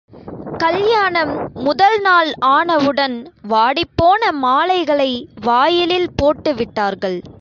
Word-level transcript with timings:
கல்யாணம் 0.59 1.33
முதல் 1.53 2.01
நாள் 2.01 2.33
ஆனவுடன், 2.39 3.31
வாடிப்போன 3.49 4.31
மாலைகளை 4.31 5.27
வாயிலில் 5.41 6.09
போட்டு 6.15 6.55
விட்டார்கள். 6.55 7.21